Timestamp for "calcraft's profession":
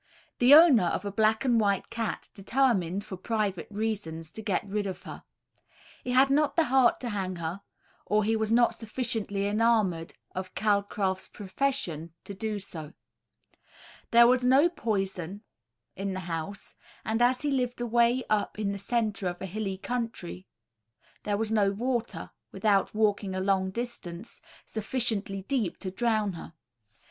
10.55-12.13